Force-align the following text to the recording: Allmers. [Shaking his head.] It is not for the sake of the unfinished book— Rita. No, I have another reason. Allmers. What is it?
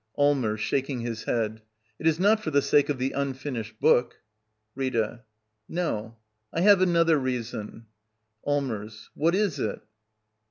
Allmers. 0.17 0.59
[Shaking 0.59 1.01
his 1.01 1.25
head.] 1.25 1.61
It 1.99 2.07
is 2.07 2.19
not 2.19 2.39
for 2.39 2.49
the 2.49 2.63
sake 2.63 2.89
of 2.89 2.97
the 2.97 3.11
unfinished 3.11 3.79
book— 3.79 4.15
Rita. 4.81 5.25
No, 5.69 6.17
I 6.51 6.61
have 6.61 6.81
another 6.81 7.19
reason. 7.19 7.85
Allmers. 8.43 9.11
What 9.13 9.35
is 9.35 9.59
it? 9.59 9.83